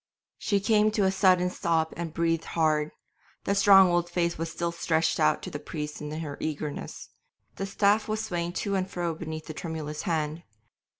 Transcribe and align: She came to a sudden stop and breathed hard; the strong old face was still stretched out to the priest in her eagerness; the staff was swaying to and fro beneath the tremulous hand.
She 0.39 0.59
came 0.59 0.89
to 0.97 1.03
a 1.03 1.11
sudden 1.11 1.51
stop 1.51 1.93
and 1.95 2.11
breathed 2.11 2.45
hard; 2.57 2.89
the 3.43 3.53
strong 3.53 3.89
old 3.91 4.09
face 4.09 4.35
was 4.35 4.51
still 4.51 4.71
stretched 4.71 5.19
out 5.19 5.43
to 5.43 5.51
the 5.51 5.59
priest 5.59 6.01
in 6.01 6.09
her 6.09 6.37
eagerness; 6.39 7.09
the 7.57 7.67
staff 7.67 8.07
was 8.07 8.23
swaying 8.25 8.53
to 8.65 8.73
and 8.73 8.89
fro 8.89 9.13
beneath 9.13 9.45
the 9.45 9.53
tremulous 9.53 10.01
hand. 10.01 10.41